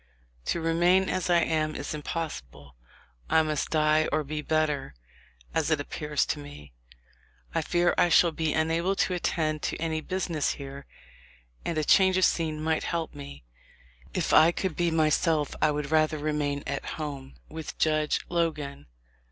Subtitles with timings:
[0.45, 2.75] To remain as I am is impossible.
[3.29, 4.95] I must die or be better,
[5.53, 6.73] as it appears to me...
[7.53, 10.87] I fear 1 shall be unable to attend to any business here,
[11.63, 13.43] and a change of scene might help me.
[14.11, 18.87] If I could be myself I would rather remain at home with Judge Logan.